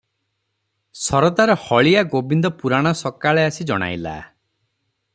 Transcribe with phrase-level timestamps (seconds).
[1.01, 4.19] ସରଦାର ହଳିଆ ଗୋବିନ୍ଦ ପୁରାଣ ସକାଳେ ଆସି ଜଣାଇଲା